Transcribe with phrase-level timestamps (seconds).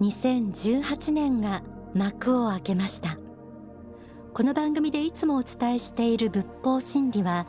[0.00, 1.62] 2018年が
[1.94, 3.16] 幕を開けました。
[4.34, 7.46] この番組でいつもお伝えしている仏法真理は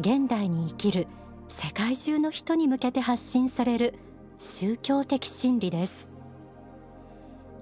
[0.00, 1.06] 現代に生きる
[1.48, 3.94] 世界中の人に向けて発信される
[4.38, 6.10] 宗教的真理です。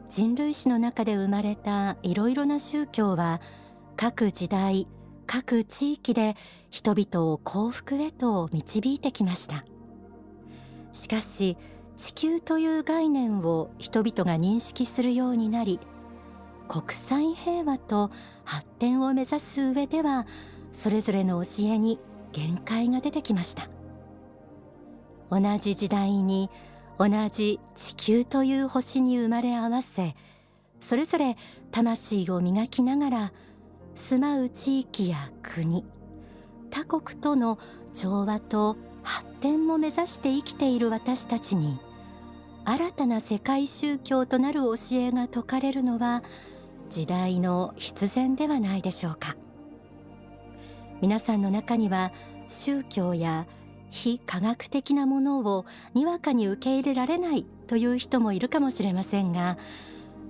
[0.08, 3.40] 人類史の中で生まれたいろいろな宗教は
[3.96, 4.86] 各時代
[5.26, 6.36] 各地域で
[6.70, 9.64] 人々を幸福へと導いてきました。
[10.92, 11.56] しかし
[12.00, 15.78] 地球という概念を人々が認識するようになり
[16.66, 18.10] 国際平和と
[18.44, 20.26] 発展を目指す上では
[20.72, 21.98] それぞれの教えに
[22.32, 23.68] 限界が出てきました。
[25.30, 26.50] 同じ時代に
[26.98, 30.16] 同じ地球という星に生まれ合わせ
[30.80, 31.36] それぞれ
[31.70, 33.32] 魂を磨きながら
[33.94, 35.84] 住まう地域や国
[36.70, 37.58] 他国との
[37.92, 41.78] 調和と発展も目指して生きている私たちに
[42.64, 46.22] 新たな世界宗教となる教えが説かれるのは
[46.90, 49.36] 時代の必然ではないでしょうか。
[51.00, 52.12] 皆さんの中には
[52.48, 53.46] 宗教や
[53.90, 59.56] 非科学的なものをにわかに受け入れられないという人もいるかもしれませんが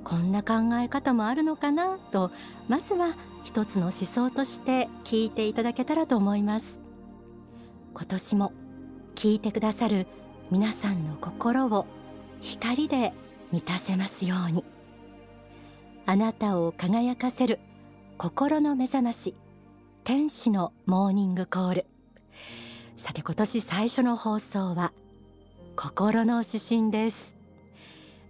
[0.04, 2.30] こんな考え方もあるのかなと
[2.68, 6.80] まずは一つの思想として聞いていただけたらと思います。
[7.92, 8.52] 今年も
[9.14, 10.06] 聞いてくださる
[10.50, 11.86] 皆さんの心を
[12.40, 13.12] 光で
[13.52, 14.64] 満たせますように。
[16.06, 17.60] あなたを輝かせる
[18.18, 19.34] 心の目覚まし
[20.02, 21.86] 天使のモーニングコール。
[22.96, 24.92] さて今年最初の放送は
[25.76, 27.34] 心の指針です。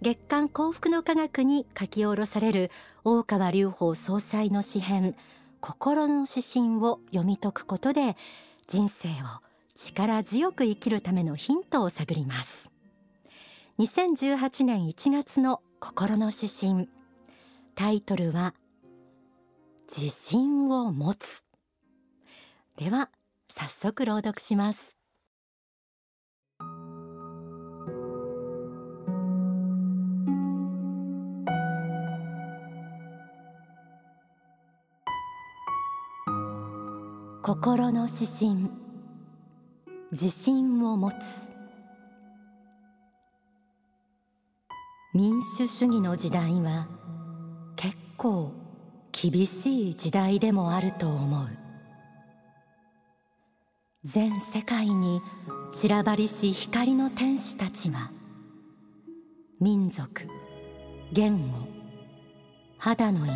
[0.02, 2.70] 月刊幸福の科学に書き下ろされる
[3.04, 5.14] 大川隆法総裁の詩編
[5.60, 8.16] 心の指針を読み解くことで
[8.66, 9.12] 人生を
[9.74, 12.69] 力強く生きるためのヒントを探ります。
[13.80, 16.90] 2018年1月の心の指針。
[17.74, 18.52] タイトルは
[19.88, 21.46] 自信を持つ。
[22.76, 23.08] では
[23.56, 24.98] 早速朗読します。
[37.42, 38.70] 心の指針。
[40.12, 41.59] 自信を持つ。
[45.12, 46.86] 民主主義の時代は
[47.74, 48.52] 結構
[49.10, 51.48] 厳しい時代でもあると思う。
[54.04, 55.20] 全世界に
[55.72, 58.12] 散らばりし光の天使たちは
[59.60, 60.28] 民族
[61.12, 61.58] 言語
[62.78, 63.34] 肌の色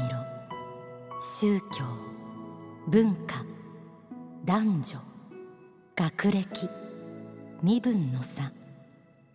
[1.20, 1.84] 宗教
[2.86, 3.44] 文化
[4.44, 4.98] 男女
[5.96, 6.70] 学歴
[7.62, 8.52] 身分の差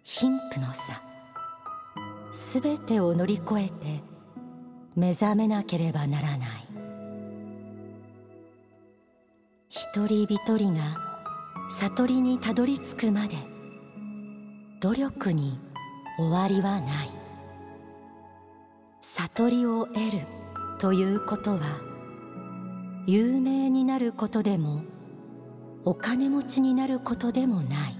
[0.03, 1.08] 貧富の差。
[2.31, 4.03] すべてを乗り越えて
[4.95, 6.49] 目覚めなければならない。
[9.69, 10.81] 一人一人が
[11.79, 13.35] 悟りにたどり着くまで
[14.81, 15.59] 努力に
[16.17, 17.09] 終わりはない。
[19.01, 20.19] 悟りを得る
[20.79, 21.79] ということは
[23.05, 24.81] 有名になることでも
[25.85, 27.95] お金持ちになることでもない。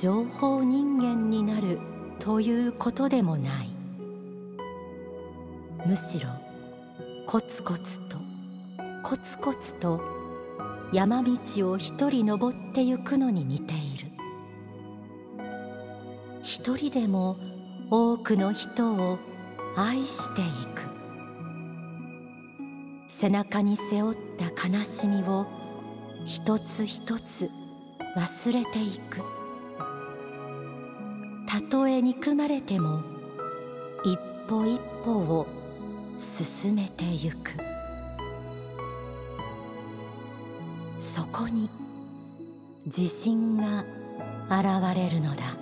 [0.00, 1.78] 情報人間になる
[2.18, 3.68] ということでもない。
[5.86, 6.28] むしろ
[7.26, 8.18] コツコツと
[9.02, 10.00] コツコツと
[10.92, 14.06] 山道を一人登ってゆくのに似ている。
[16.42, 17.36] 一人でも
[17.90, 19.18] 多くの人を
[19.76, 20.44] 愛してい
[20.74, 20.82] く。
[23.08, 25.46] 背中に背負った悲しみを
[26.26, 27.50] 一つ一つ
[28.16, 29.41] 忘れていく。
[31.52, 33.02] たとえ憎まれても
[34.06, 34.18] 一
[34.48, 35.46] 歩一歩を
[36.18, 37.50] 進めてゆく。
[40.98, 41.68] そこに
[42.86, 43.84] 自信が
[44.48, 45.61] 現れるのだ。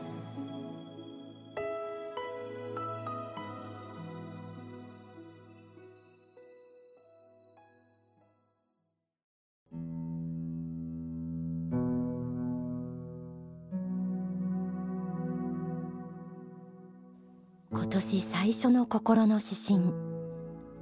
[17.91, 19.93] 年最初の心の指針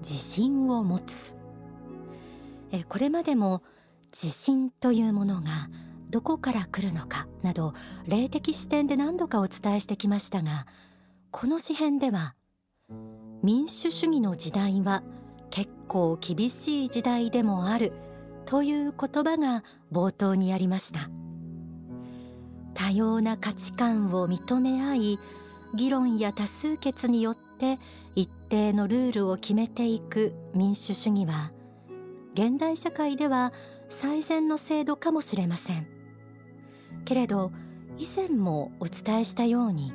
[0.00, 1.34] 自信を持つ。
[2.70, 3.62] えこれまでも
[4.12, 5.70] 自信というものが
[6.10, 7.72] どこから来るのかなど
[8.06, 10.66] 霊的視点で何度かお伝えしてきましたが
[11.30, 12.34] この詩編では
[13.42, 15.02] 民主主義の時代は
[15.50, 17.92] 結構厳しい時代でもある
[18.44, 21.10] という言葉が冒頭にありました。
[22.78, 25.18] 多様な価値観を認め合い
[25.74, 27.78] 議論や多数決によって
[28.14, 31.52] 一定のルールを決めていく民主主義は
[32.34, 33.52] 現代社会では
[33.88, 35.86] 最善の制度かもしれません。
[37.04, 37.50] けれど
[37.98, 39.92] 以前もお伝えしたように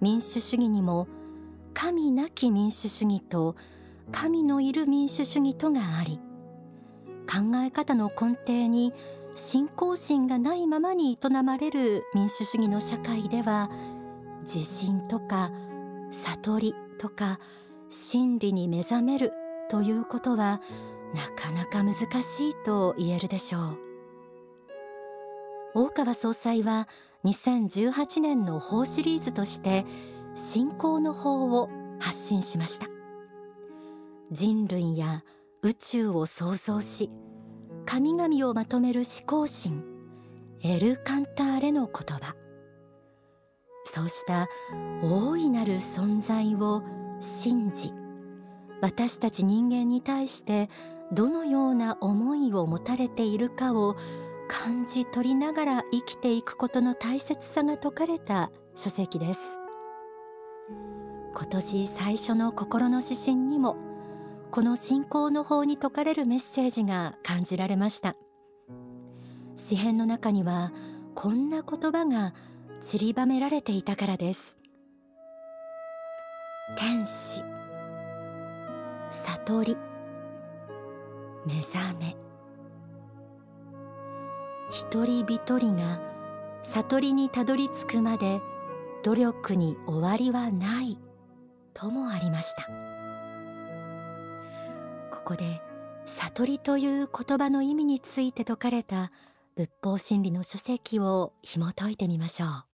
[0.00, 1.08] 民主主義にも
[1.72, 3.56] 神なき民主主義と
[4.12, 6.18] 神のいる民主主義とがあり
[7.26, 8.92] 考え方の根底に
[9.34, 13.70] 信仰心がないままに営まれる民主主義の社会では
[14.46, 15.50] 自信とか
[16.10, 17.40] 悟りとか
[17.90, 19.32] 真理に目覚める
[19.68, 20.60] ということは
[21.14, 23.78] なかなか難しいと言えるでしょう。
[25.74, 26.88] 大川総裁は
[27.24, 29.84] 2018年の法シリーズとして
[30.34, 31.68] 信仰の法を
[31.98, 32.86] 発信しました。
[34.30, 35.24] 人類や
[35.62, 37.10] 宇宙を創造し
[37.84, 39.84] 神々をまとめる思考心
[40.62, 42.34] エル・カンターレの言葉。
[43.86, 44.48] そうした
[45.02, 46.82] 大いなる存在を
[47.20, 47.92] 信じ
[48.80, 50.68] 私たち人間に対して
[51.12, 53.96] どのような思いを持たれているかを
[54.48, 59.40] 感じ取りながら生きていくことの大切さが説かれた書籍です。
[61.34, 63.76] 今年最初の心の指針にも
[64.50, 68.16] この信仰の法に説かれるメッセージが感じられました。
[69.56, 70.72] 詩篇の中には
[71.14, 72.34] こんな言葉が
[72.80, 74.58] 散りばめられていたからです。
[76.76, 77.42] 天使
[79.10, 79.76] 悟り
[81.46, 82.16] 目覚め。
[84.70, 86.00] 一人一人が
[86.62, 88.40] 悟りにたどり着くまで
[89.04, 90.98] 努力に終わりはない
[91.72, 92.68] ともありました。
[95.10, 95.62] ここで
[96.06, 99.10] 悟りという言葉の意味について説かれた
[99.56, 102.65] 仏法真理の書籍を紐解いてみましょう。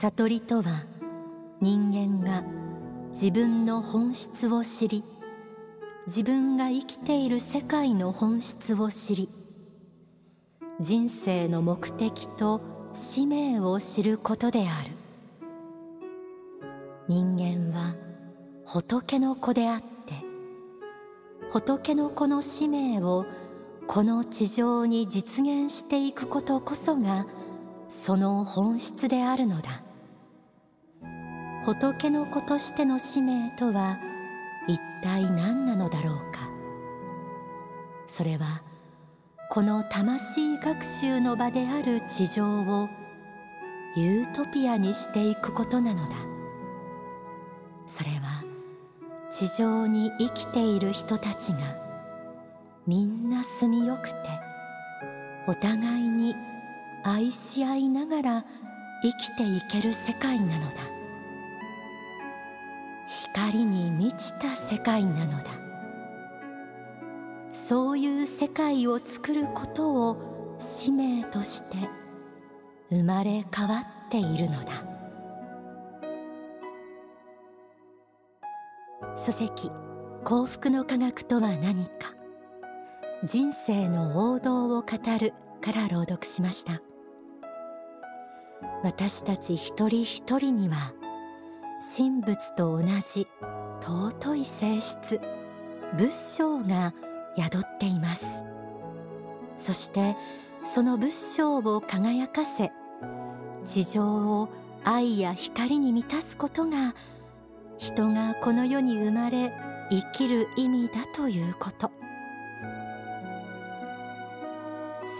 [0.00, 0.84] 悟りとは
[1.60, 2.42] 人間が
[3.10, 5.04] 自分の本質を知り
[6.06, 9.30] 自分が生きている世界の本質を知り
[10.80, 12.60] 人生の目的と
[12.92, 14.90] 使命を知ることである。
[17.06, 17.94] 人間は
[18.66, 20.14] 仏の子であって
[21.50, 23.26] 仏の子の使命を
[23.86, 27.26] この地上に実現していくことこそが
[27.88, 29.82] その本質であるのだ。
[31.64, 33.98] 仏の子としての使命とは
[34.68, 36.48] 一体何なのだろうか。
[38.06, 38.62] それは
[39.50, 42.88] この魂学習の場である地上を
[43.96, 46.16] ユートピアにしていくことなのだ。
[47.86, 48.44] それは
[49.30, 51.58] 地上に生きている人たちが
[52.86, 54.16] みんな住みよくて
[55.46, 56.34] お互いに
[57.04, 58.44] 愛し合いながら
[59.02, 60.70] 生きていける世界なのだ。
[63.06, 65.50] 光に満ちた世界なのだ。
[67.52, 71.76] そういう世界を作ることを使命として
[72.90, 74.82] 生まれ変わっているのだ。
[79.14, 79.70] 書籍
[80.24, 82.14] 幸福の科学とは何か。
[83.24, 84.84] 人生の王道を語
[85.18, 86.80] るから朗読しました。
[88.84, 90.92] 私たち一人一人には
[91.96, 93.26] 神仏と同じ
[93.80, 95.20] 尊い性質
[95.96, 96.92] 仏性が
[97.38, 98.24] 宿っています。
[99.56, 100.16] そして
[100.64, 102.72] その仏性を輝かせ
[103.64, 104.04] 地上
[104.42, 104.50] を
[104.84, 106.94] 愛や光に満たすことが
[107.78, 109.50] 人がこの世に生まれ
[109.90, 111.90] 生きる意味だということ。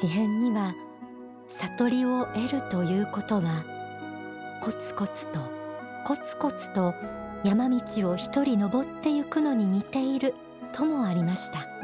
[0.00, 0.74] 詩篇には
[1.60, 3.64] 悟りを得るということは
[4.62, 5.40] コツコツと
[6.04, 6.94] コツコツと
[7.44, 10.34] 山道を一人登ってゆくのに似ている
[10.72, 11.74] ともありました。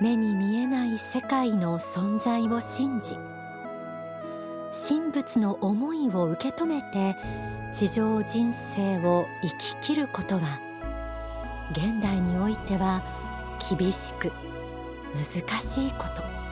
[0.00, 3.16] 目に見えない世界の存在を信じ
[4.88, 7.16] 神仏の思いを受け止めて
[7.72, 10.60] 地上人生を生き切ることは
[11.70, 13.02] 現代においては
[13.78, 14.30] 厳しく
[15.14, 16.45] 難しいこと。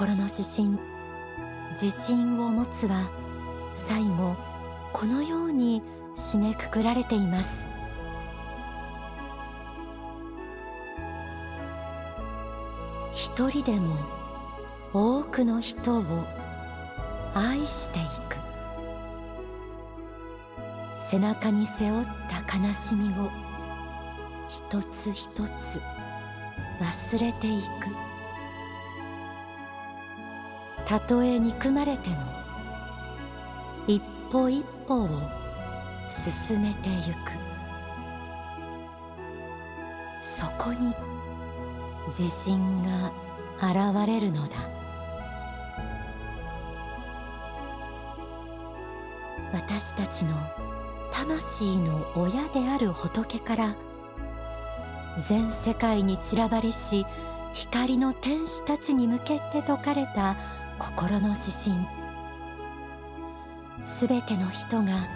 [0.00, 0.16] 心。
[0.16, 0.78] の指針
[1.72, 3.10] 自信を持つは
[3.86, 4.34] 最後
[4.94, 5.82] このように
[6.16, 7.50] 締めくくられています。
[13.12, 13.94] 一人でも
[14.94, 16.24] 多くの人を
[17.34, 18.36] 愛していく。
[21.10, 22.06] 背中に背負っ
[22.46, 23.30] た悲しみを
[24.48, 25.40] 一つ一つ
[26.80, 28.09] 忘れていく。
[30.90, 32.16] たとえ憎まれても
[33.86, 35.08] 一歩一歩を
[36.08, 37.30] 進めてゆく。
[40.20, 40.92] そこに
[42.08, 43.12] 自信が
[43.58, 44.56] 現れるのだ。
[49.52, 50.34] 私たちの
[51.12, 53.76] 魂の親である仏から
[55.28, 57.06] 全世界に散らばりし
[57.52, 61.20] 光の天使たちに向けて説かれた心。
[61.20, 61.86] の指針
[63.84, 65.06] すべての人が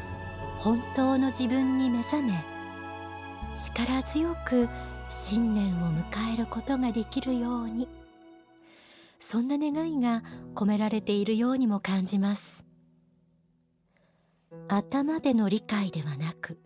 [0.58, 2.44] 本当の自分に目覚め
[3.56, 4.68] 力強く
[5.08, 7.88] 新年を迎えることができるように。
[9.20, 10.22] そんな願いが
[10.54, 12.64] 込められているようにも感じます。
[14.68, 16.60] 頭での理解ではなく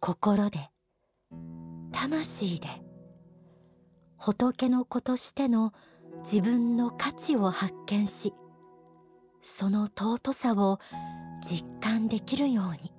[0.00, 0.70] 心で
[1.92, 2.68] 魂で
[4.18, 5.72] 仏の子としての
[6.24, 8.32] 自分の価値を発見し
[9.42, 10.80] その尊さを
[11.44, 12.92] 実感できるように。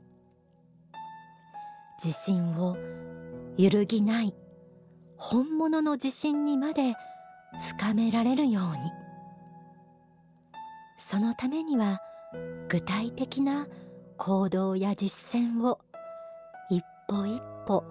[2.03, 2.77] 自信を
[3.57, 4.35] 揺るぎない
[5.17, 6.93] 本物の自信にまで
[7.77, 8.91] 深められるように。
[10.97, 11.99] そのためには
[12.69, 13.67] 具体的な
[14.17, 15.79] 行動や実践を
[16.69, 17.83] 一歩一歩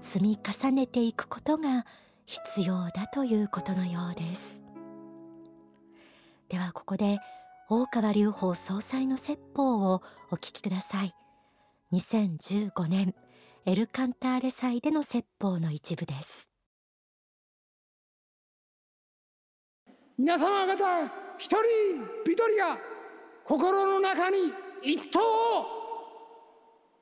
[0.00, 1.84] 積み重ねていくことが
[2.24, 4.57] 必要だということのようです。
[6.48, 7.18] ではここで
[7.68, 11.14] 大川隆法総裁の説法をお聞きください。
[11.92, 13.14] 2015年
[13.66, 16.48] エルカンターレ祭での説法の一部です。
[20.16, 21.04] 皆様方
[21.36, 21.58] 一人
[22.24, 22.78] 一人が
[23.44, 24.38] 心の中に
[24.82, 25.66] 一頭を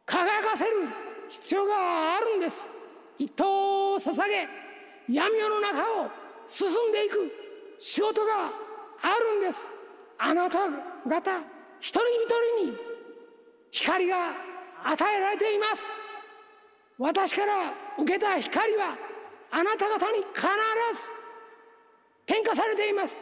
[0.04, 0.70] 輝かせる
[1.28, 2.68] 必要があるんです。
[3.16, 4.48] 一頭を捧げ
[5.08, 6.10] 闇夜の中を
[6.46, 7.30] 進んでいく
[7.78, 8.65] 仕事が
[9.02, 9.70] あるんです。
[10.18, 10.58] あなた
[11.08, 11.40] 方
[11.80, 12.26] 一人一
[12.60, 12.76] 人に
[13.70, 14.32] 光が
[14.84, 15.92] 与えられています。
[16.98, 18.96] 私から受けた光は
[19.50, 21.10] あなた方に必ず
[22.26, 23.16] 転化されています。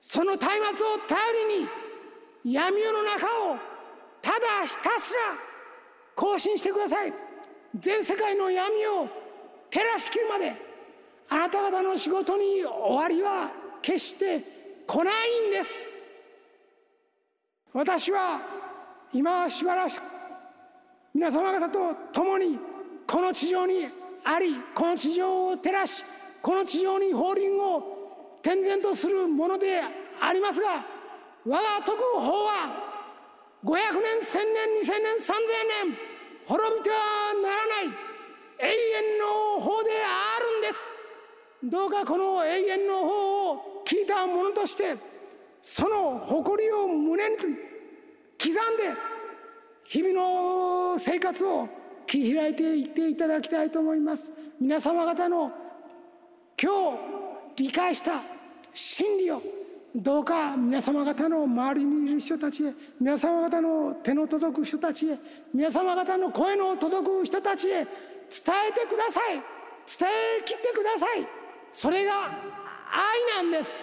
[0.00, 3.56] その松明を頼りに闇夜の中を
[4.22, 5.20] ただひたすら
[6.14, 7.12] 更新してください。
[7.78, 9.08] 全世界の闇を
[9.70, 10.54] 照らしきるまで
[11.28, 13.50] あなた方の仕事に終わりは
[13.86, 14.40] 決して
[14.84, 15.84] 来ないんです。
[17.72, 18.40] 私は
[19.12, 19.92] 今しばらく
[21.14, 22.58] 皆様方と共に
[23.06, 23.86] この地上に
[24.24, 26.02] ありこの地上を照らし
[26.42, 29.80] この地上に法輪を転然とするもので
[30.20, 30.84] ありますが
[31.46, 32.96] 我が徳法は
[33.62, 35.30] 500年1000年2000年3000
[35.86, 35.98] 年
[36.48, 36.96] 滅びては
[37.40, 37.86] ならない
[38.58, 41.05] 永遠の法であるんです。
[41.64, 44.96] どうかこの永遠の法を聞いた者として
[45.60, 47.56] その誇りを胸に刻んで
[49.84, 50.14] 日々
[50.92, 51.68] の生活を
[52.06, 54.32] 切り開いていっていただきたいと思います。
[54.60, 55.52] 皆様方の
[56.60, 56.92] 今
[57.56, 58.20] 日理解した
[58.72, 59.42] 真理を
[59.94, 65.18] どうか皆様方の周りにいる人たちへ皆様方の手の届く人たちへ
[65.54, 67.86] 皆様方の声の届く人たちへ伝え
[68.72, 69.56] てください。
[69.86, 70.08] 伝
[70.40, 71.45] えきってください。
[71.76, 72.32] それが
[72.88, 73.82] 愛なんです。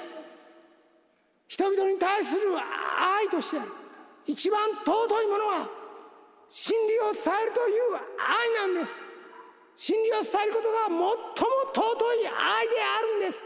[1.48, 3.62] 人々に対する愛として
[4.26, 5.70] 一番尊いものは
[6.50, 9.06] 真理を伝えるという愛なんです。
[9.76, 11.06] 真理を伝えることが最も
[11.70, 13.46] 尊い愛であるんです。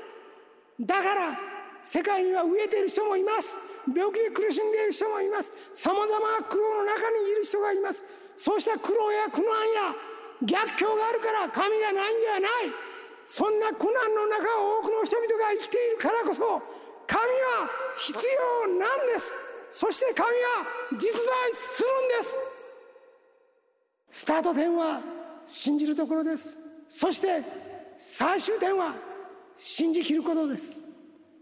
[0.79, 1.37] だから
[1.83, 3.59] 世界には飢えている人もいます。
[3.93, 5.51] 病気で苦しんでいる人もいます。
[5.73, 8.05] さまざまな苦労の中にいる人がいます。
[8.37, 9.51] そうした苦労や苦難
[9.91, 9.93] や
[10.41, 12.51] 逆境があるから神がないんではない。
[13.27, 14.47] そんな苦難の中
[14.79, 16.41] 多くの人々が生きているからこそ
[17.05, 18.17] 神は必
[18.63, 19.35] 要なんです。
[19.69, 20.33] そして神は
[20.93, 22.37] 実在するんです。
[24.09, 25.01] スタート点は
[25.45, 26.57] 信じるところです。
[26.87, 27.41] そして
[27.97, 28.93] 最終点は
[29.57, 30.81] 信じきることです。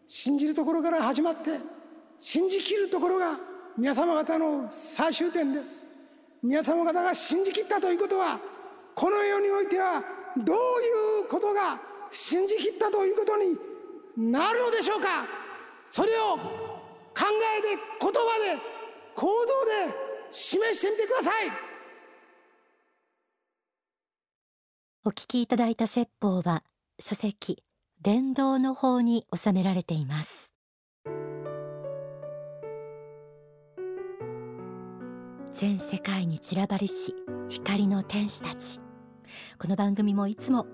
[0.07, 1.59] 信じるところから始まって
[2.17, 3.37] 信じきるところが
[3.77, 5.85] 皆様方の最終点です。
[6.41, 8.39] 皆様方が信じきったということは
[8.95, 10.59] この世においてはどうい
[11.25, 11.79] うことが
[12.11, 13.57] 信じきったということに
[14.17, 15.25] なるのでしょうか？
[15.91, 17.23] それを考
[17.57, 17.69] えで
[18.01, 18.61] 言葉で
[19.15, 19.31] 行動
[19.65, 19.95] で
[20.29, 21.51] 示してみてください。
[25.05, 26.63] お聞きいただいた説法は
[26.99, 27.63] 書籍
[28.01, 30.51] 伝道の方に収められています。
[35.53, 37.15] 全世界に散らばりし
[37.47, 38.81] 光の天使たち。
[39.60, 40.67] この番組もいつも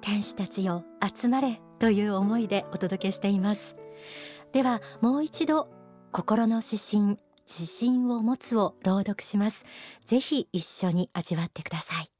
[0.00, 3.76] 天使たちよ集まれという思いでお届けしています。
[4.52, 5.68] ではもう一度
[6.12, 9.64] 心の指針自信を持つを朗読します。
[10.06, 12.10] ぜひ一緒に味わってください。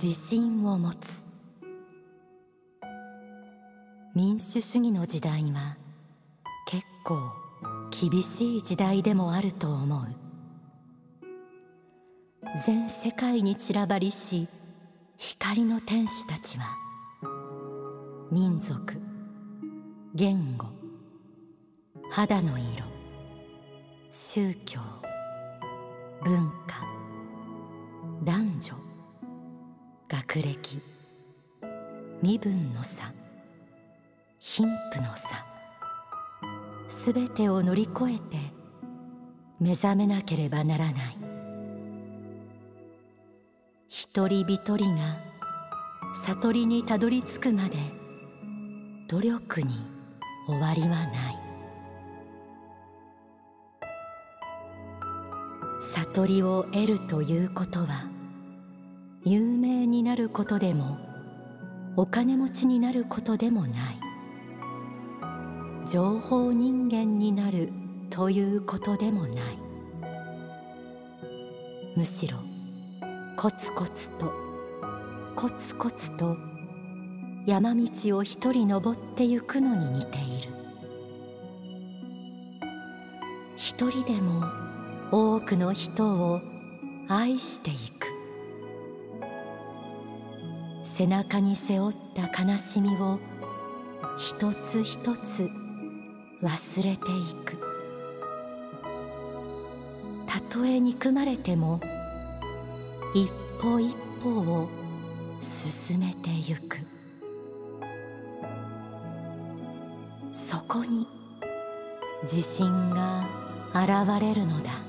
[0.00, 1.23] 自信を持つ。
[4.14, 5.76] 民主主義の時代は
[6.68, 7.18] 結構
[7.90, 10.06] 厳しい時代でもあると思う。
[12.64, 14.46] 全世界に散らばりし
[15.16, 16.76] 光の天使たちは
[18.30, 19.00] 民族
[20.14, 20.68] 言語
[22.12, 22.84] 肌の色
[24.12, 24.78] 宗教
[26.22, 26.86] 文化
[28.22, 28.74] 男女
[30.06, 30.80] 学歴
[32.22, 33.23] 身分の差。
[34.46, 35.46] 貧富の差。
[36.86, 38.36] すべてを乗り越えて
[39.58, 41.16] 目覚めなければならない。
[43.88, 45.18] 一人一人が
[46.26, 47.78] 悟りにたどり着くまで
[49.08, 49.74] 努力に
[50.46, 51.38] 終わりはない。
[55.94, 58.10] 悟りを得るということは
[59.24, 60.98] 有名になることでも
[61.96, 64.03] お金持ちになることでもない。
[65.86, 67.70] 情報人間になる
[68.10, 69.58] ということでもない。
[71.96, 72.38] むしろ
[73.36, 74.32] コツコツと
[75.36, 76.36] コツコツと
[77.46, 80.48] 山道を一人登ってゆくのに似ている。
[83.56, 84.44] 一人でも
[85.12, 86.40] 多くの人を
[87.08, 88.06] 愛していく。
[90.96, 93.18] 背中に背負った悲しみを
[94.16, 95.50] 一つ一つ
[96.44, 97.56] 忘れていく。
[100.26, 101.80] たとえ憎まれても
[103.14, 104.68] 一歩一歩を
[105.40, 106.76] 進めてゆく。
[110.32, 111.08] そこに
[112.24, 113.26] 自信が
[113.72, 114.83] 現れるのだ。